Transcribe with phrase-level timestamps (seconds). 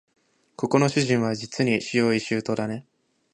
[0.55, 2.87] ここの主人はじつに用意周到だね